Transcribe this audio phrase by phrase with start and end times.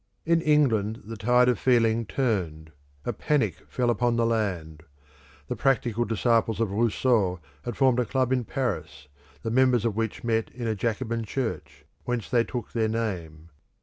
[0.25, 2.71] In England the tide of feeling turned;
[3.05, 4.81] a panic fell upon the land.
[5.47, 9.07] The practical disciples of Rousseau had formed a club in Paris,
[9.43, 13.49] the members of which met in a Jacobin church, whence they took their name.